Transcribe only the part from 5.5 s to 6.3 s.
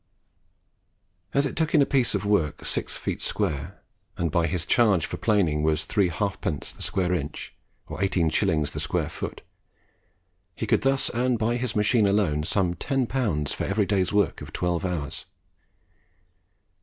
was three